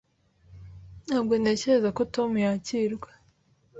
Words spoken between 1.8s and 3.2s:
ko Tom yakirwa.